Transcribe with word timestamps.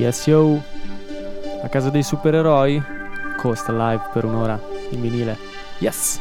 Yes 0.00 0.26
yo, 0.26 0.58
a 1.62 1.68
casa 1.68 1.90
dei 1.90 2.02
supereroi, 2.02 2.82
Costa 3.36 3.70
live 3.70 4.08
per 4.14 4.24
un'ora 4.24 4.58
in 4.92 4.98
vinile. 5.02 5.36
Yes! 5.78 6.18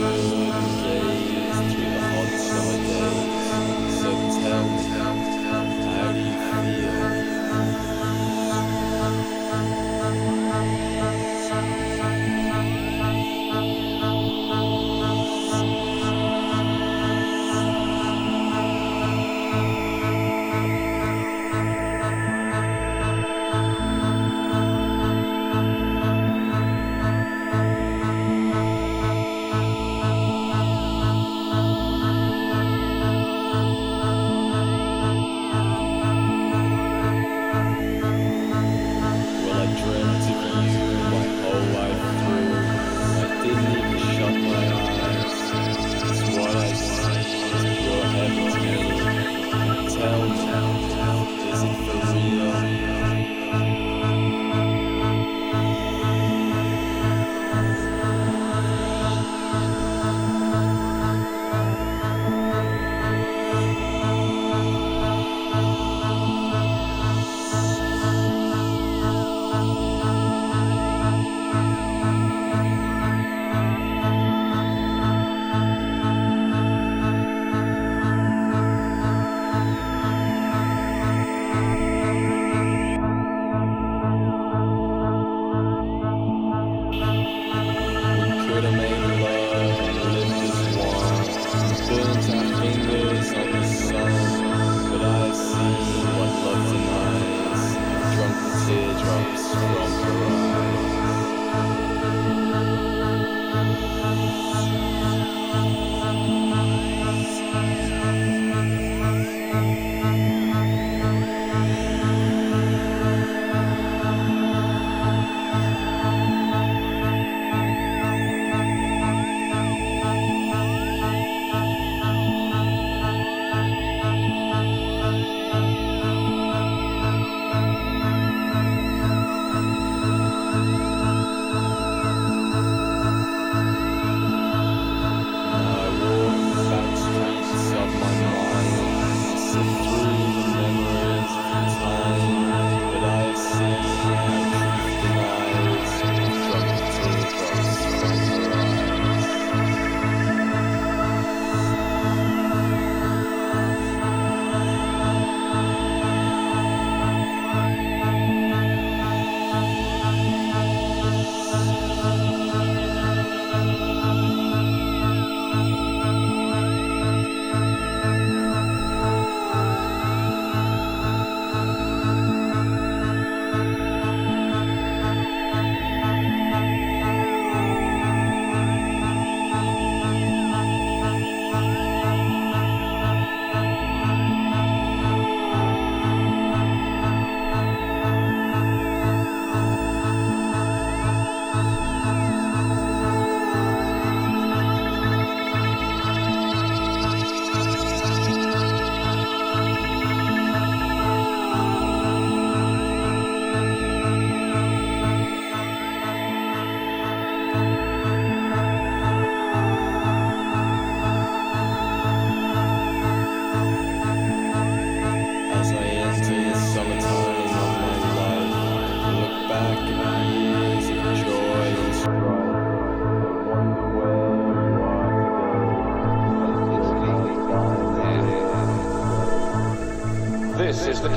Thank 0.00 0.32
you. 0.32 0.37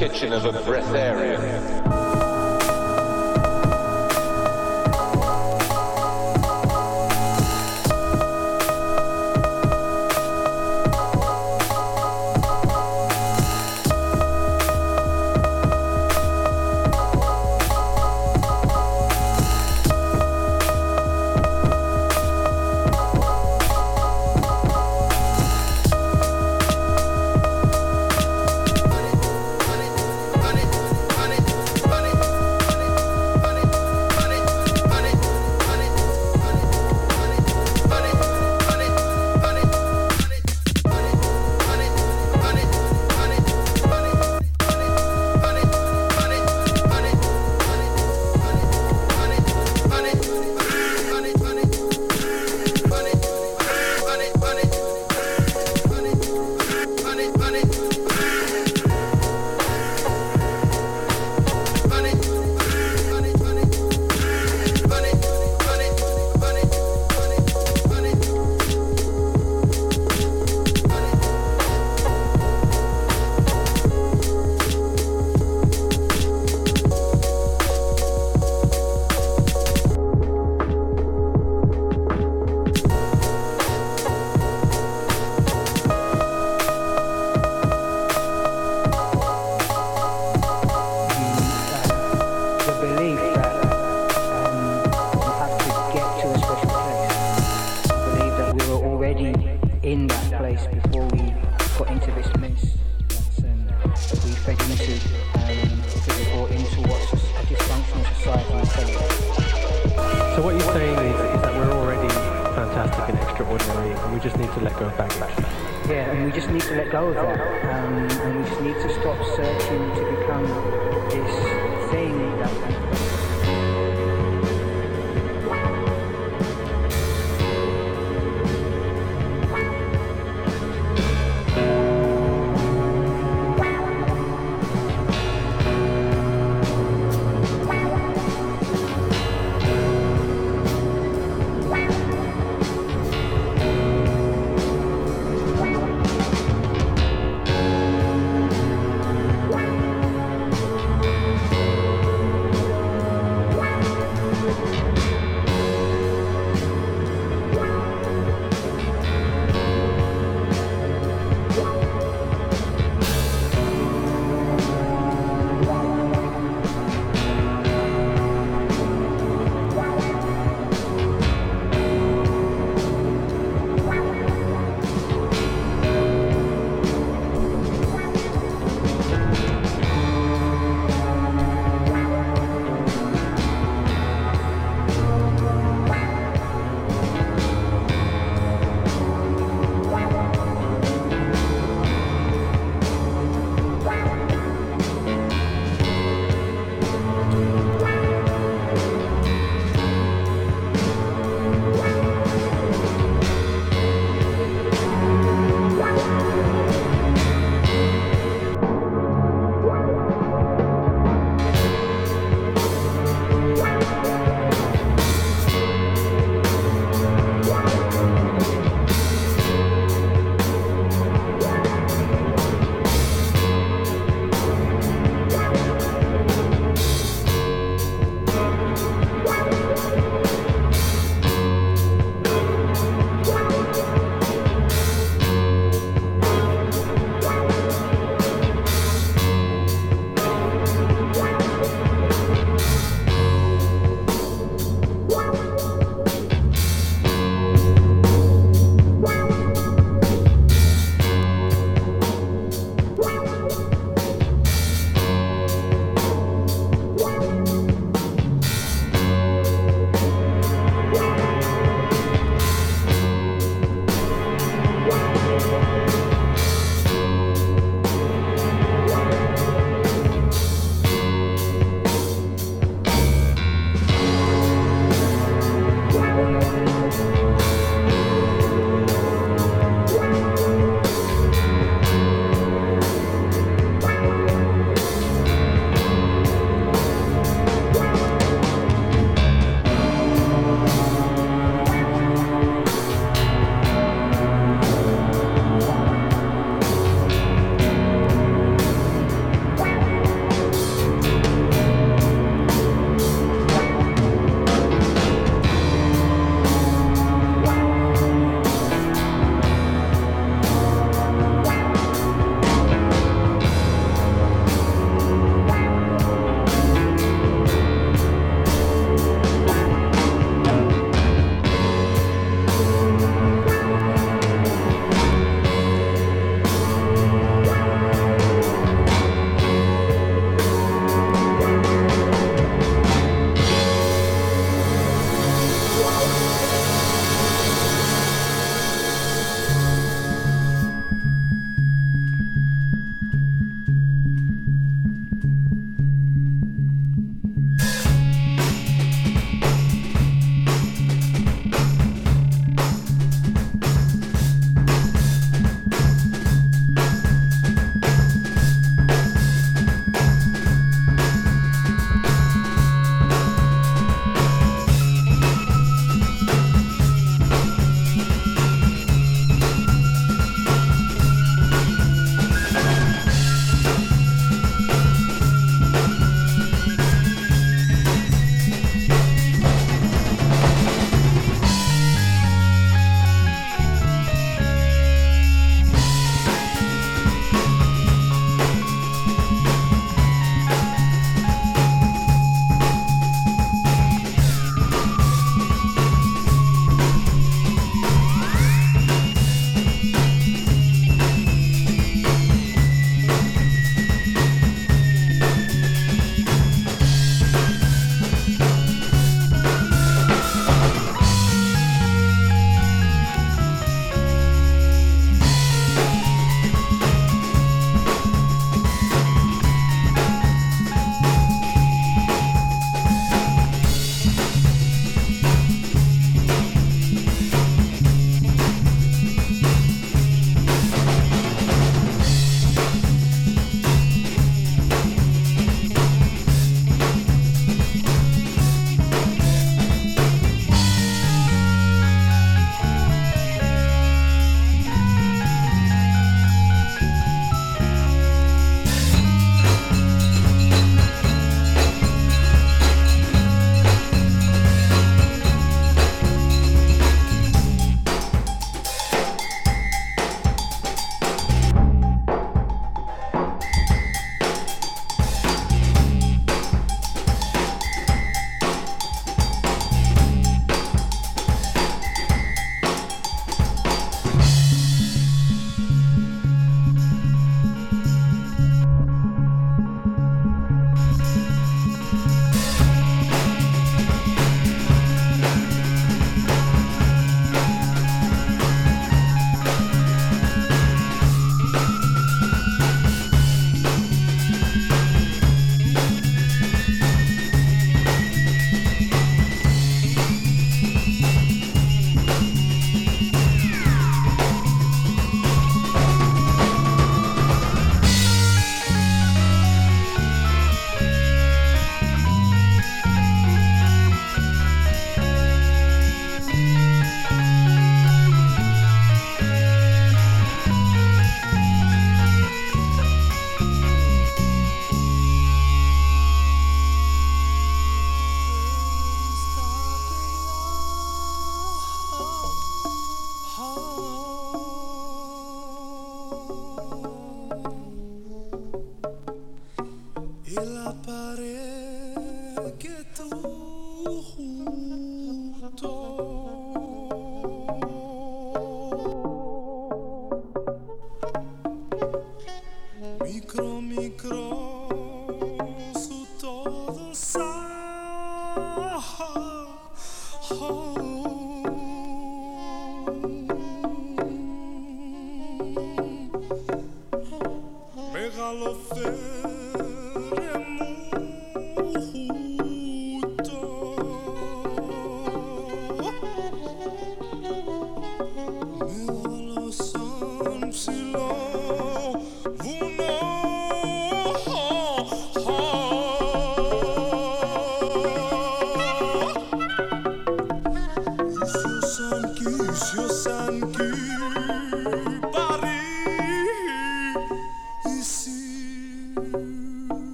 Kitchen 0.00 0.32
of 0.32 0.46
a 0.46 0.52
breatharian. 0.60 1.49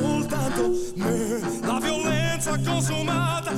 multando 0.00 0.70
me, 0.96 1.06
eh, 1.06 1.60
la 1.62 1.80
violenza 1.80 2.58
consumata 2.58 3.52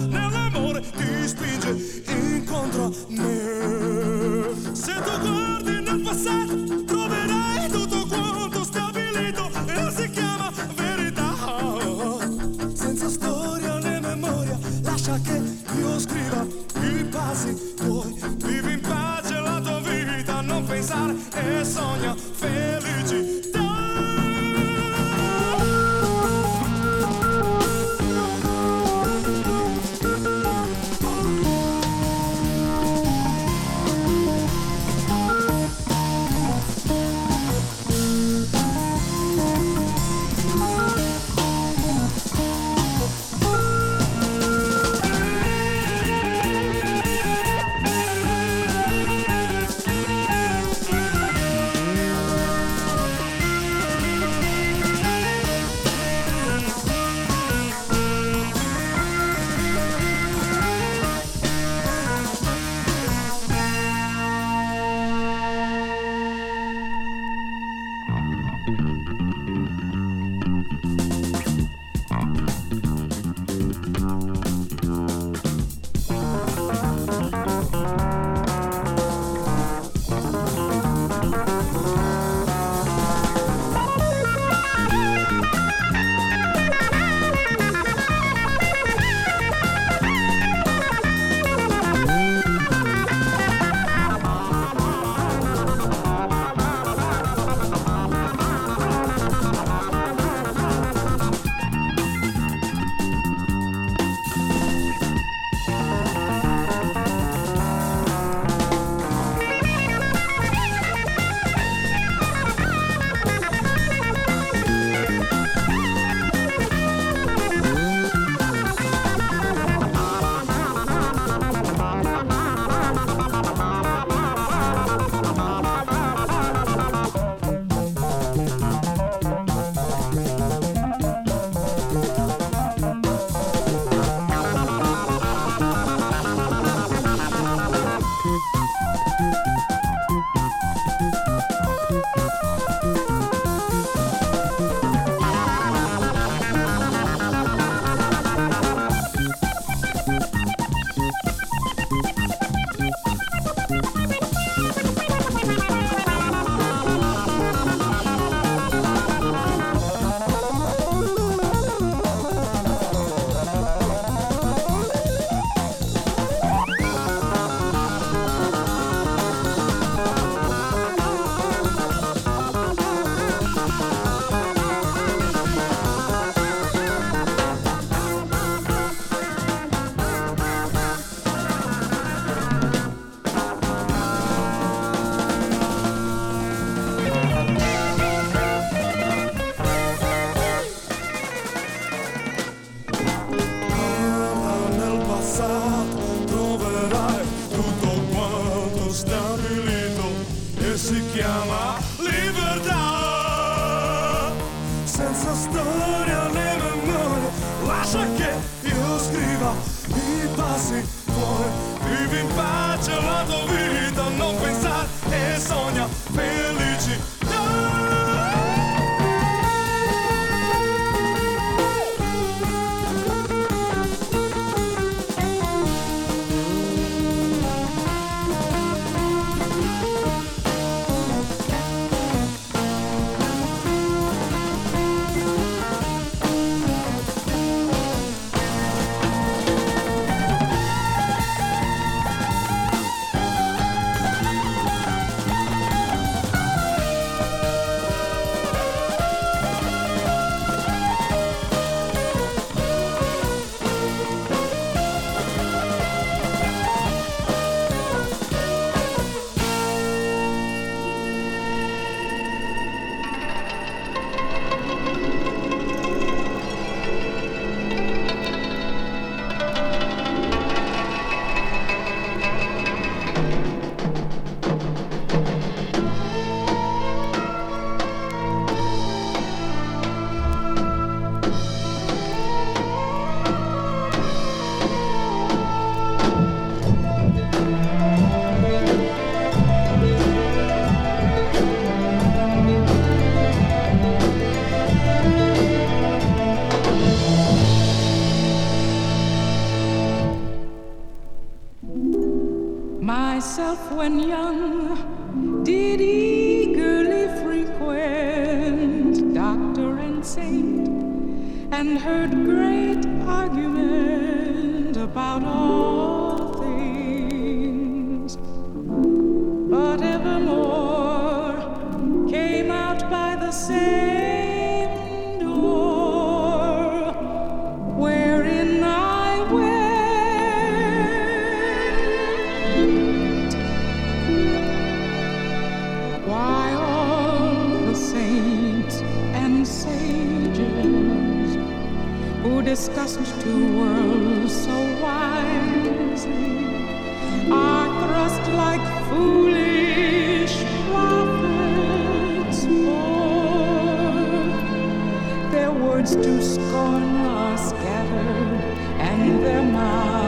to 355.95 356.23
scorn 356.23 356.97
are 357.07 357.37
scattered, 357.37 358.41
and 358.81 359.25
their 359.25 359.43
mouths 359.43 360.02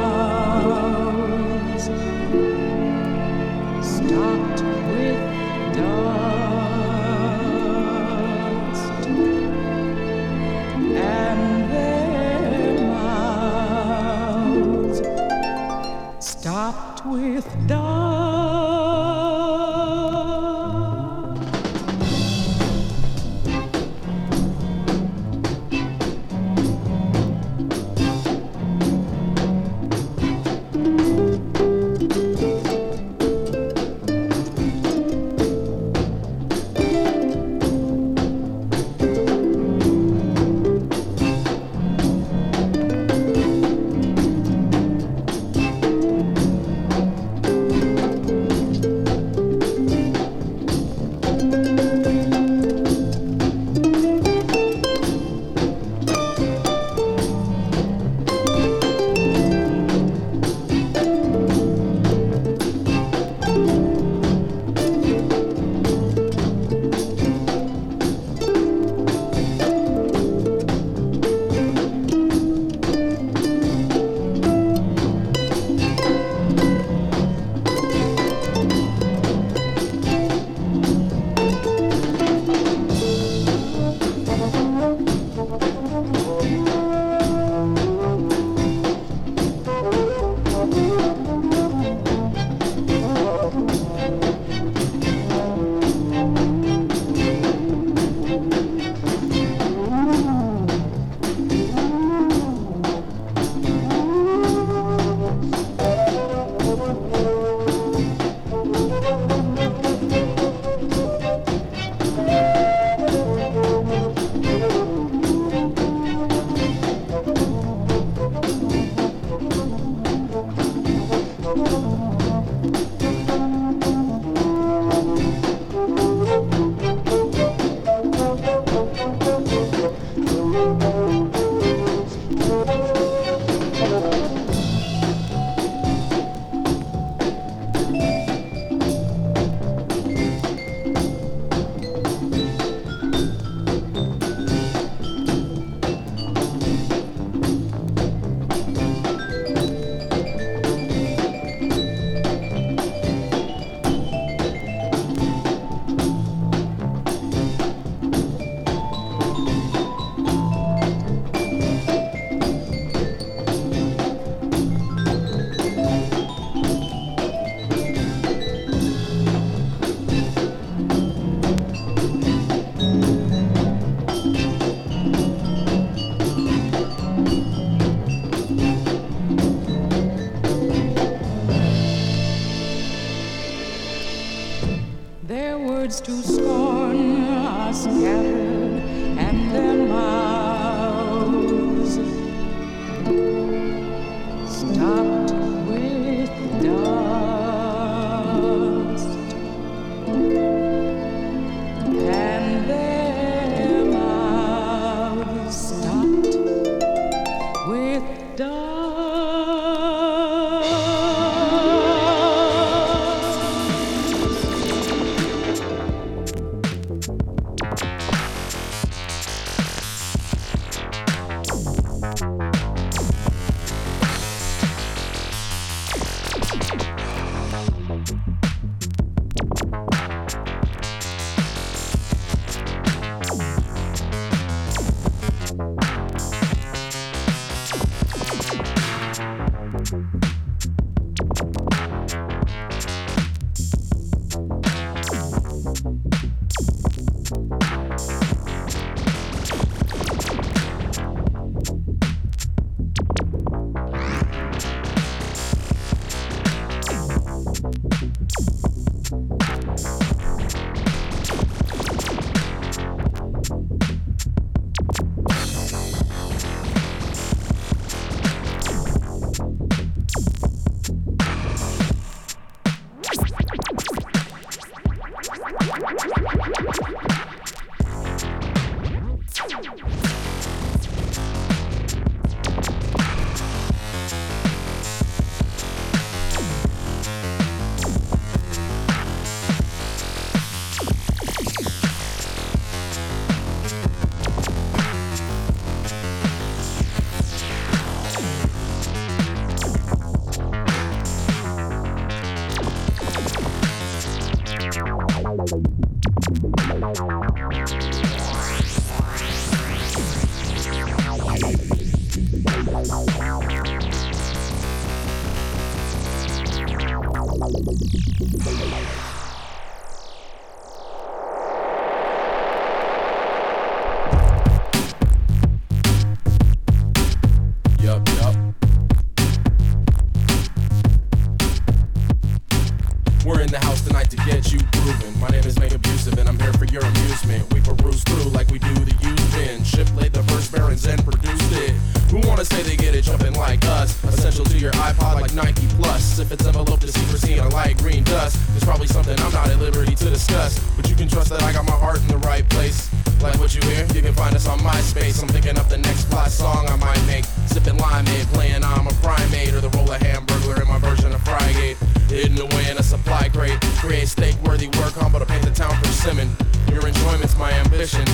discuss. 350.14 350.60
But 350.76 350.88
you 350.88 350.94
can 350.94 351.08
trust 351.08 351.30
that 351.30 351.42
I 351.42 351.52
got 351.52 351.64
my 351.64 351.74
heart 351.74 351.98
in 352.00 352.06
the 352.06 352.18
right 352.18 352.48
place. 352.48 352.88
Like 353.20 353.38
what 353.40 353.52
you 353.54 353.60
hear, 353.62 353.84
you 353.94 354.00
can 354.00 354.14
find 354.14 354.34
us 354.36 354.46
on 354.46 354.58
MySpace. 354.60 355.20
I'm 355.20 355.28
thinking 355.28 355.58
up 355.58 355.68
the 355.68 355.78
next 355.78 356.04
fly 356.04 356.28
song 356.28 356.66
I 356.68 356.76
might 356.76 357.04
make. 357.06 357.24
Sipping 357.50 357.76
limeade, 357.76 358.22
eh, 358.22 358.32
playing 358.32 358.62
I'm 358.62 358.86
a 358.86 358.94
primate, 359.02 359.52
or 359.54 359.60
the 359.60 359.70
role 359.70 359.90
of 359.90 360.00
hamburglar 360.00 360.62
in 360.62 360.68
my 360.68 360.78
version 360.78 361.12
of 361.12 361.20
Frygate. 361.22 361.76
Hidden 362.08 362.38
away 362.38 362.70
in 362.70 362.78
a 362.78 362.82
supply 362.82 363.28
crate. 363.28 363.60
Create 363.82 364.06
steak-worthy 364.06 364.68
work, 364.78 364.94
humble 364.94 365.18
to 365.18 365.26
paint 365.26 365.42
the 365.42 365.50
town 365.50 365.74
persimmon. 365.82 366.30
Your 366.70 366.86
enjoyment's 366.86 367.36
my 367.36 367.50
ambition. 367.50 368.06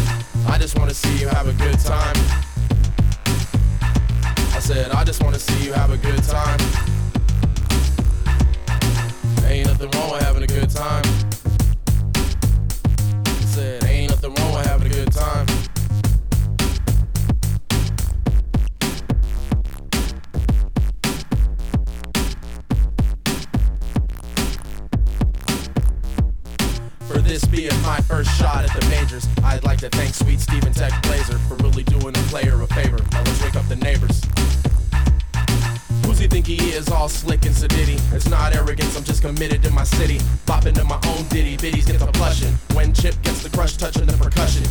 I 0.46 0.56
just 0.56 0.78
wanna 0.78 0.94
see 0.94 1.14
you 1.18 1.28
have 1.28 1.48
a 1.48 1.56
good 1.64 1.78
time. 1.80 2.16
I 4.56 4.60
said, 4.60 4.90
I 4.92 5.04
just 5.04 5.22
wanna 5.22 5.38
see 5.38 5.66
you 5.66 5.72
have 5.74 5.90
a 5.90 5.98
good 5.98 6.22
time. 6.24 6.60
Ain't 9.44 9.66
nothing 9.66 9.90
wrong 9.90 10.12
with 10.12 10.22
having 10.22 10.44
a 10.44 10.46
good 10.46 10.70
time. 10.70 11.29
To 29.80 29.88
thank 29.96 30.14
sweet 30.14 30.38
Steven 30.38 30.74
Tech 30.74 30.92
Blazer 31.04 31.38
for 31.48 31.54
really 31.56 31.82
doing 31.84 32.12
the 32.12 32.26
player 32.28 32.60
a 32.60 32.66
favor. 32.66 32.98
Now 33.12 33.22
let's 33.22 33.42
wake 33.42 33.56
up 33.56 33.66
the 33.66 33.76
neighbors. 33.76 34.20
Who's 36.04 36.18
he 36.18 36.26
think 36.26 36.46
he 36.46 36.56
is, 36.72 36.90
all 36.90 37.08
slick 37.08 37.46
and 37.46 37.54
sedity? 37.54 37.98
It's 38.14 38.28
not 38.28 38.54
arrogance, 38.54 38.94
I'm 38.94 39.04
just 39.04 39.22
committed 39.22 39.62
to 39.62 39.70
my 39.70 39.84
city. 39.84 40.18
Bopping 40.44 40.74
to 40.74 40.84
my 40.84 41.00
own 41.06 41.26
ditty, 41.28 41.56
biddies 41.56 41.86
get 41.86 41.98
the 41.98 42.12
plushing. 42.12 42.52
When 42.74 42.92
Chip 42.92 43.14
gets 43.22 43.42
the 43.42 43.48
crush, 43.48 43.78
touching 43.78 44.04
the 44.04 44.18
percussion. 44.18 44.64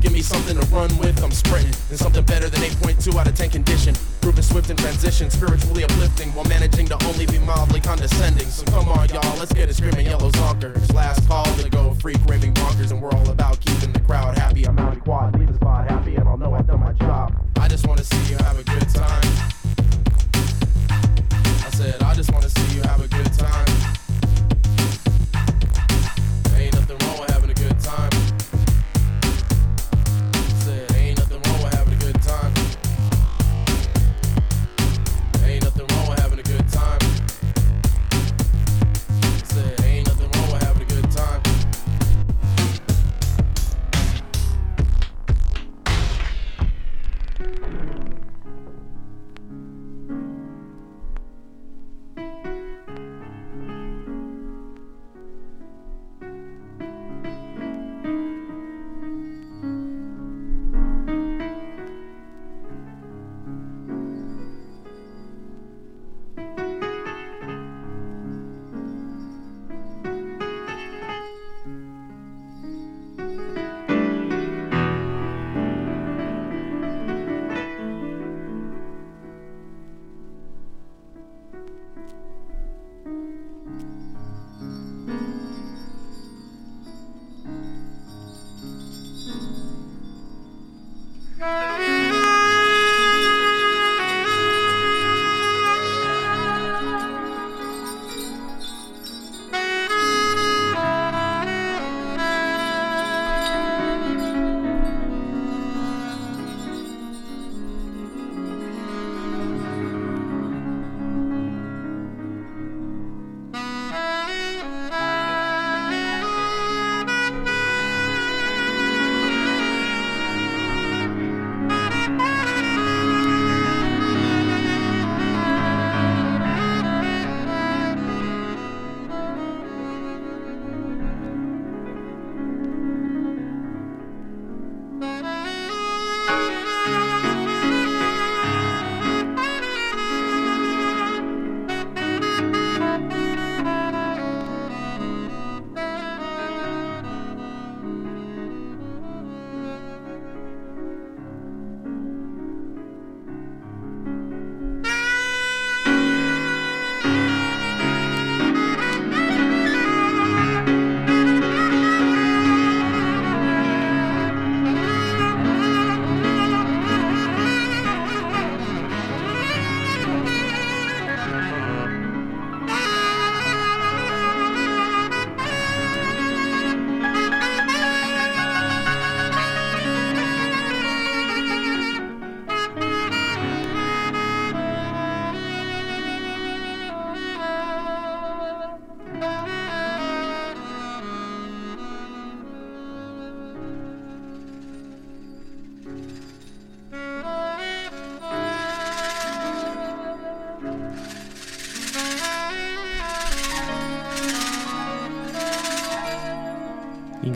Give 0.00 0.12
me 0.12 0.22
something 0.22 0.58
to 0.58 0.66
run 0.66 0.90
with, 0.98 1.22
I'm 1.22 1.30
sprinting. 1.30 1.74
And 1.90 1.98
something 1.98 2.24
better 2.24 2.48
than 2.48 2.60
8.2 2.60 3.14
out 3.18 3.26
of 3.26 3.34
10 3.34 3.50
condition. 3.50 3.94
Proving 4.20 4.42
swift 4.42 4.70
in 4.70 4.76
transition, 4.76 5.30
spiritually 5.30 5.84
uplifting, 5.84 6.32
while 6.34 6.44
managing 6.46 6.86
to 6.86 7.04
only 7.06 7.26
be 7.26 7.38
mildly 7.40 7.80
condescending. 7.80 8.46
So 8.48 8.64
come 8.66 8.88
on, 8.88 9.08
y'all, 9.10 9.38
let's 9.38 9.52
get 9.52 9.68
it 9.68 9.74
screaming 9.74 10.06
yellow 10.06 10.30
zonkers. 10.30 10.92
Last 10.94 11.26
call 11.28 11.44
to 11.44 11.68
go 11.70 11.94
freak 11.94 12.18
raving 12.26 12.54
bonkers, 12.54 12.90
and 12.90 13.00
we're 13.00 13.12
all 13.12 13.30
about 13.30 13.60
keeping 13.60 13.92
the 13.92 14.00
crowd 14.00 14.36
happy. 14.36 14.66
I'm 14.66 14.78
out 14.78 14.94
in 14.94 15.00
quad, 15.00 15.38
leave 15.38 15.48
the 15.48 15.54
spot 15.54 15.88
happy, 15.88 16.16
and 16.16 16.28
I'll 16.28 16.36
know 16.36 16.54
I've 16.54 16.66
done 16.66 16.80
my 16.80 16.92
job. 16.92 17.34
I 17.58 17.68
just 17.68 17.86
wanna 17.86 18.04
see 18.04 18.32
you 18.32 18.36
have 18.38 18.58
a 18.58 18.64
good 18.64 18.88
time. 18.88 19.55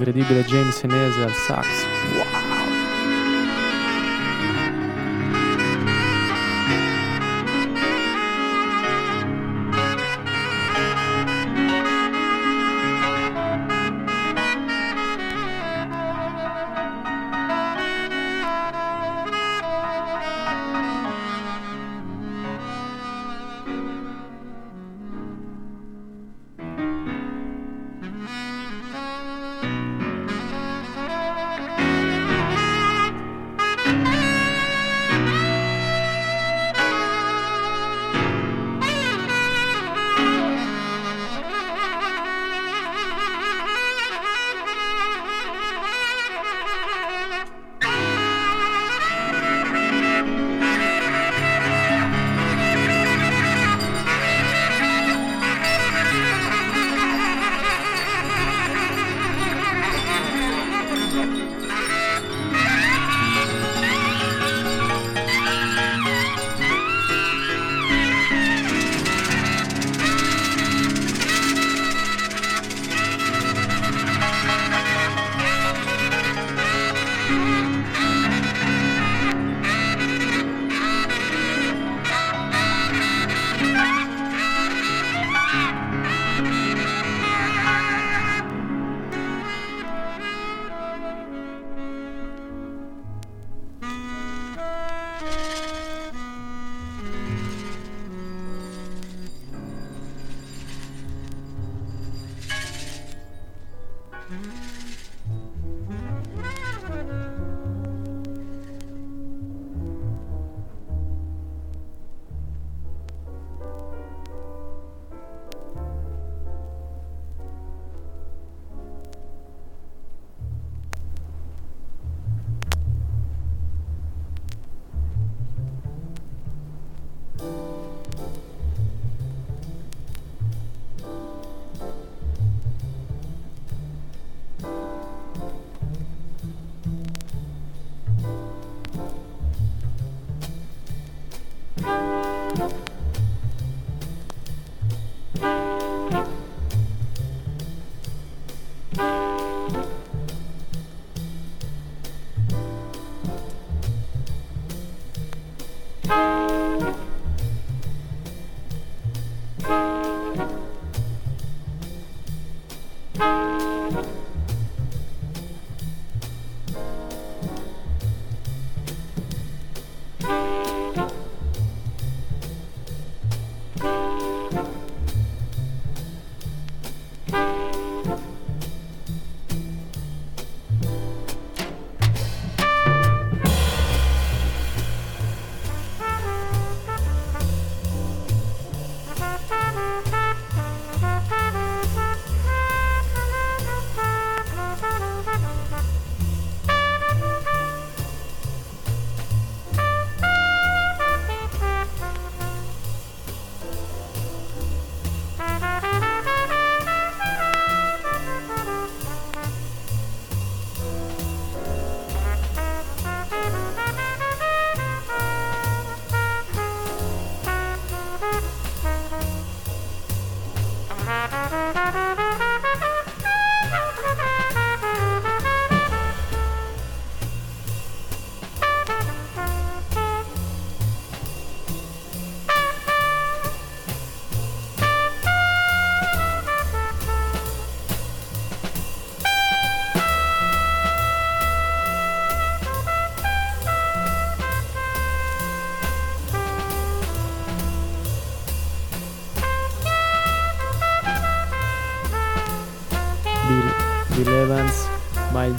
Incredibile 0.00 0.44
James 0.48 0.76
Senese 0.76 1.22
al 1.22 1.32
sax. 1.46 1.66
Wow! 2.16 2.29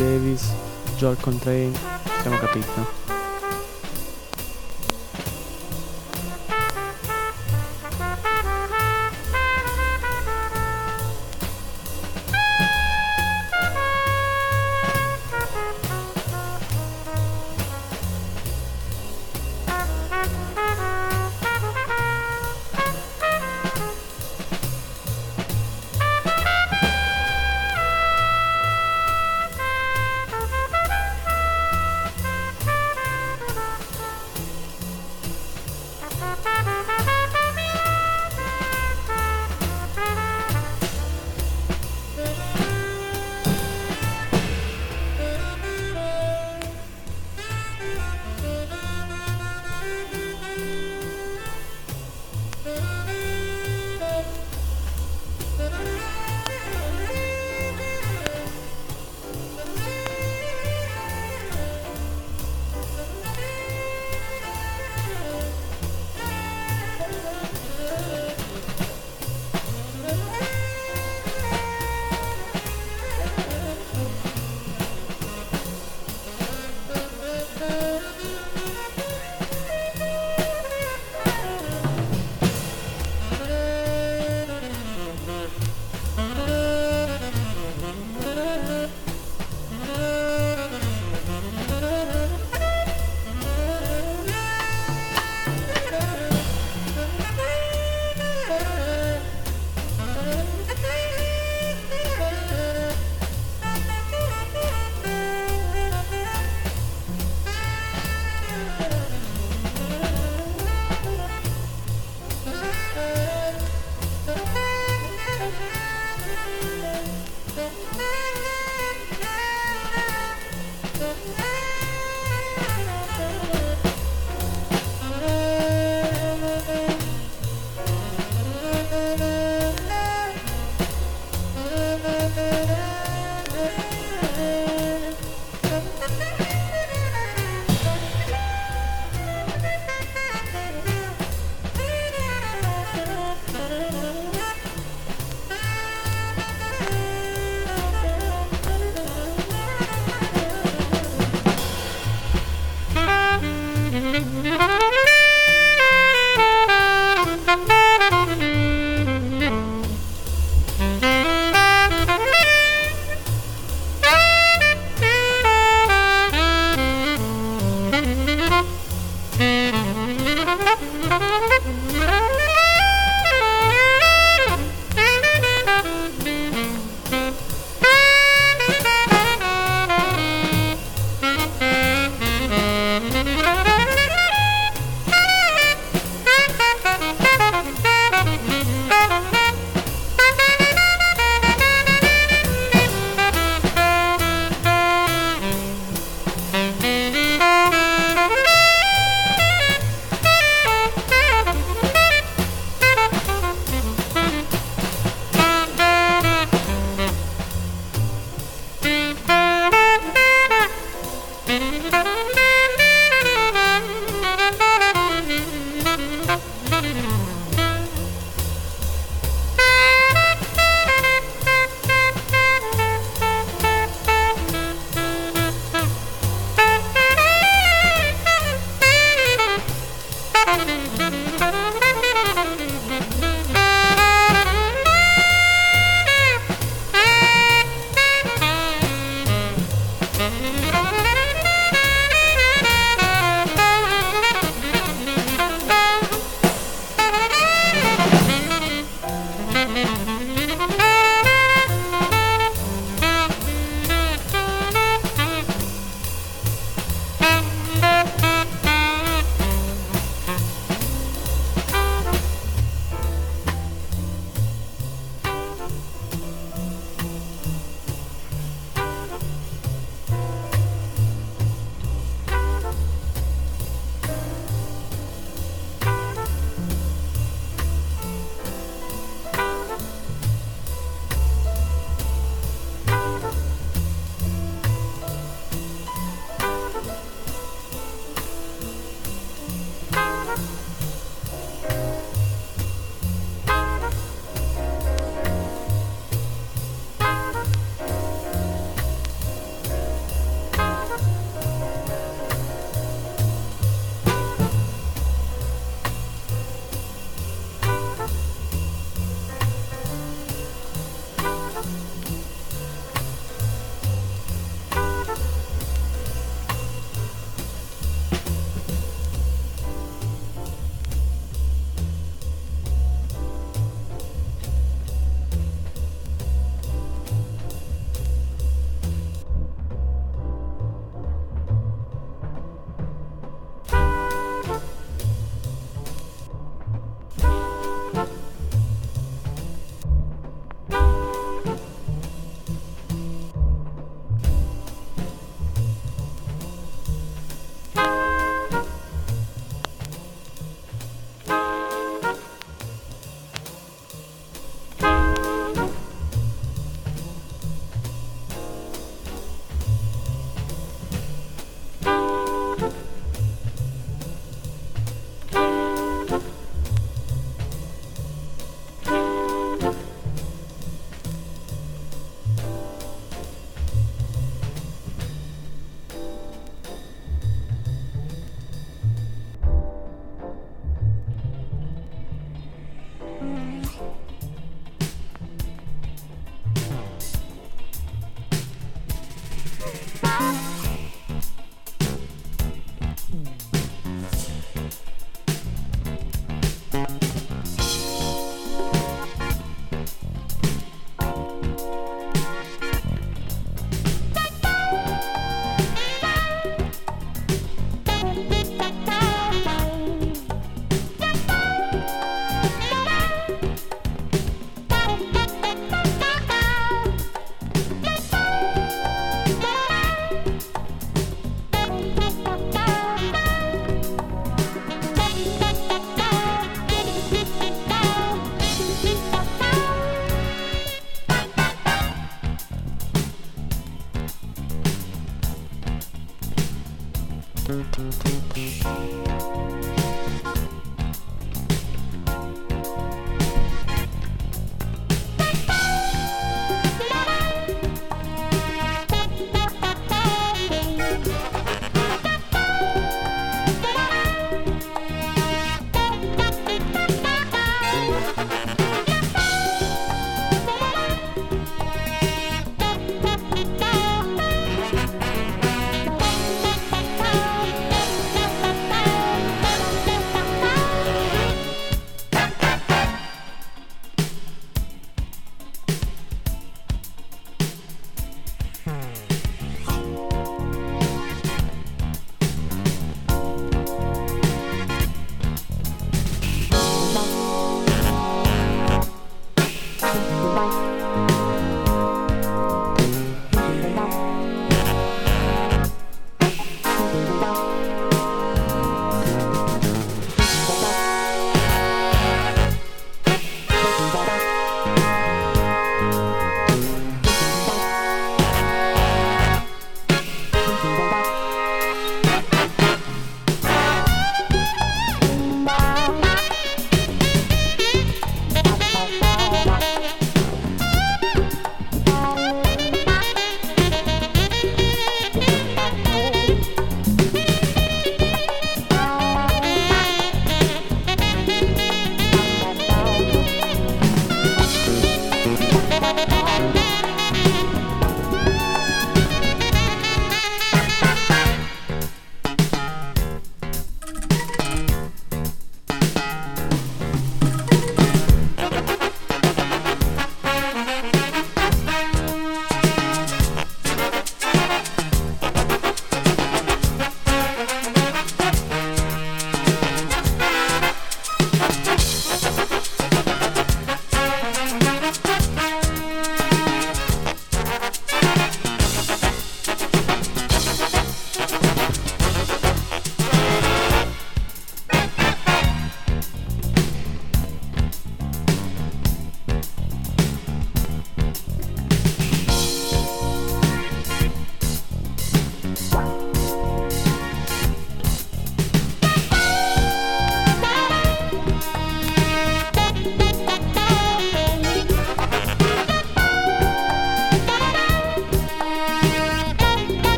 Davis, 0.00 0.50
Joel 0.96 1.18
Contrain, 1.20 1.74
abbiamo 2.20 2.38
capito. 2.38 2.99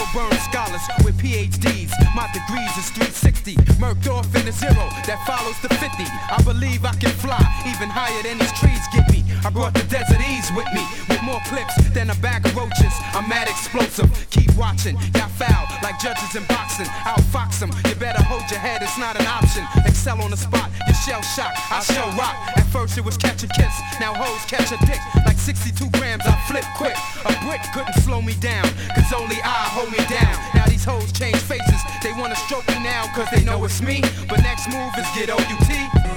But 0.00 0.08
still 0.08 0.22
burn 0.22 0.38
scholars 0.40 0.82
with 1.04 1.16
PhDs. 1.18 1.92
My 2.14 2.28
degrees 2.32 2.70
is 2.76 2.90
360. 2.90 3.56
Murked 3.80 4.08
off 4.08 4.26
in 4.34 4.46
the 4.46 4.52
zero 4.52 4.88
that 5.06 5.18
follows 5.26 5.58
the 5.60 5.68
50. 5.68 6.04
I 6.04 6.42
believe 6.44 6.84
I 6.84 6.94
can 6.94 7.10
fly 7.10 7.40
even 7.66 7.88
higher 7.88 8.22
than 8.22 8.38
these 8.38 8.52
trees 8.58 8.80
get 8.92 9.10
me. 9.10 9.29
I 9.44 9.48
brought 9.48 9.72
the 9.72 9.84
Desert 9.88 10.20
E's 10.20 10.52
with 10.52 10.68
me, 10.74 10.84
with 11.08 11.22
more 11.22 11.40
clips 11.48 11.74
than 11.90 12.10
a 12.10 12.14
bag 12.16 12.44
of 12.44 12.54
roaches. 12.56 12.92
I'm 13.16 13.28
mad 13.28 13.48
explosive. 13.48 14.10
Keep 14.30 14.54
watching, 14.56 14.96
y'all 15.16 15.32
foul 15.32 15.64
like 15.82 15.98
judges 15.98 16.36
in 16.36 16.44
boxing. 16.44 16.86
I'll 17.04 17.22
fox 17.32 17.58
them. 17.58 17.70
You 17.88 17.94
better 17.94 18.22
hold 18.22 18.44
your 18.50 18.60
head, 18.60 18.82
it's 18.82 18.98
not 18.98 19.18
an 19.18 19.26
option. 19.26 19.64
Excel 19.86 20.20
on 20.20 20.30
the 20.30 20.36
spot, 20.36 20.68
you 20.86 20.94
shell 20.94 21.22
shock. 21.22 21.52
I 21.70 21.80
shell 21.80 22.08
rock. 22.16 22.36
At 22.56 22.66
first 22.68 22.98
it 22.98 23.04
was 23.04 23.16
catch 23.16 23.42
a 23.42 23.48
kiss, 23.48 23.74
now 23.98 24.12
hoes 24.14 24.44
catch 24.44 24.72
a 24.72 24.78
dick. 24.84 25.00
Like 25.24 25.38
62 25.38 25.88
grams, 25.98 26.24
I 26.26 26.36
flip 26.46 26.64
quick. 26.76 26.96
A 27.24 27.32
brick 27.44 27.62
couldn't 27.72 27.96
slow 28.04 28.20
me 28.20 28.34
down, 28.40 28.68
cause 28.94 29.12
only 29.16 29.40
I 29.42 29.72
hold 29.72 29.90
me 29.90 30.04
down. 30.08 30.36
Now 30.54 30.66
these 30.66 30.84
hoes 30.84 31.12
change 31.12 31.36
faces, 31.36 31.80
they 32.02 32.12
wanna 32.12 32.36
stroke 32.36 32.66
me 32.68 32.78
now, 32.84 33.08
cause 33.14 33.28
they 33.32 33.44
know 33.44 33.64
it's 33.64 33.80
me. 33.80 34.02
But 34.28 34.42
next 34.42 34.68
move 34.68 34.92
is 34.98 35.08
get 35.16 35.30
OUT. 35.30 36.09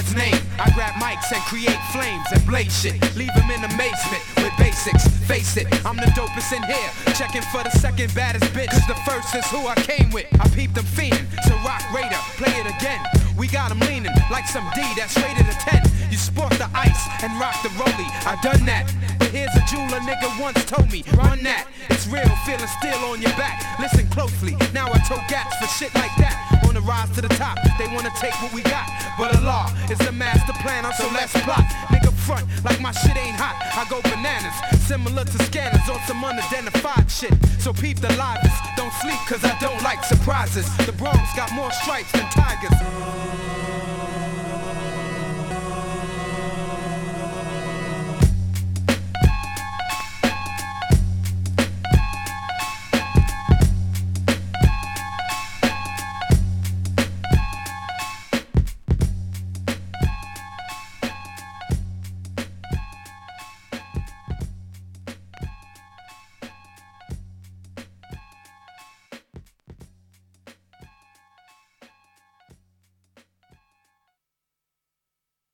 God's 0.00 0.16
name, 0.16 0.40
I 0.56 0.72
grab 0.72 0.96
mics 0.96 1.28
and 1.28 1.44
create 1.44 1.76
flames 1.92 2.24
and 2.32 2.40
blaze 2.48 2.72
shit. 2.72 2.96
Leave 3.20 3.28
them 3.36 3.50
in 3.52 3.60
amazement 3.68 4.24
with 4.40 4.48
basics. 4.56 5.04
Face 5.28 5.58
it, 5.58 5.68
I'm 5.84 5.96
the 5.96 6.08
dopest 6.16 6.56
in 6.56 6.62
here. 6.64 6.88
Checking 7.12 7.44
for 7.52 7.60
the 7.62 7.70
second 7.84 8.08
baddest 8.14 8.48
bitch. 8.56 8.72
Cause 8.72 8.86
the 8.88 8.96
first 9.04 9.34
is 9.34 9.44
who 9.52 9.60
I 9.68 9.74
came 9.84 10.08
with. 10.08 10.24
I 10.40 10.48
peeped 10.56 10.72
them 10.72 10.88
fiending. 10.88 11.28
So 11.44 11.52
rock 11.68 11.84
Raider, 11.92 12.16
play 12.40 12.48
it 12.48 12.64
again. 12.64 13.04
We 13.36 13.46
got 13.46 13.68
them 13.68 13.80
leaning 13.80 14.16
like 14.32 14.48
some 14.48 14.64
D 14.74 14.80
that's 14.96 15.20
rated 15.20 15.44
a 15.44 15.56
10. 15.68 15.84
You 16.08 16.16
sport 16.16 16.56
the 16.56 16.70
ice 16.72 17.04
and 17.20 17.38
rock 17.38 17.60
the 17.60 17.68
rollie. 17.76 18.08
I 18.24 18.40
done 18.40 18.64
that. 18.64 18.88
But 19.18 19.28
here's 19.36 19.52
a 19.52 19.60
jeweler 19.68 20.00
nigga 20.00 20.32
once 20.40 20.64
told 20.64 20.90
me, 20.90 21.04
run 21.12 21.42
that. 21.44 21.68
It's 21.90 22.06
real, 22.06 22.24
feeling 22.48 22.72
still 22.80 23.04
on 23.12 23.20
your 23.20 23.36
back. 23.36 23.60
Listen 23.78 24.08
closely, 24.08 24.56
now 24.72 24.88
I 24.88 24.96
tow 25.04 25.20
gats 25.28 25.60
for 25.60 25.68
shit 25.68 25.94
like 25.94 26.16
that. 26.16 26.59
The 26.70 26.80
rise 26.82 27.10
to 27.16 27.20
the 27.20 27.28
top, 27.28 27.58
they 27.78 27.86
wanna 27.88 28.12
take 28.20 28.32
what 28.40 28.52
we 28.52 28.62
got. 28.62 28.86
But 29.18 29.36
Allah 29.36 29.74
is 29.90 29.98
the 29.98 30.12
master 30.12 30.52
planner, 30.62 30.92
so 30.92 31.08
let's 31.12 31.32
plot. 31.42 31.64
Nigga 31.90 32.12
front 32.12 32.46
like 32.64 32.80
my 32.80 32.92
shit 32.92 33.16
ain't 33.16 33.34
hot. 33.34 33.56
I 33.74 33.84
go 33.90 34.00
bananas, 34.02 34.54
similar 34.86 35.24
to 35.24 35.38
scanners 35.44 35.88
on 35.90 35.98
some 36.06 36.24
unidentified 36.24 37.10
shit. 37.10 37.34
So 37.58 37.72
peep 37.72 37.98
the 37.98 38.08
livest, 38.14 38.54
don't 38.76 38.92
sleep 39.02 39.18
cause 39.26 39.44
I 39.44 39.58
don't 39.58 39.82
like 39.82 40.04
surprises. 40.04 40.64
The 40.86 40.92
Bronx 40.92 41.20
got 41.34 41.52
more 41.52 41.72
stripes 41.72 42.12
than 42.12 42.24
tigers. 42.30 43.59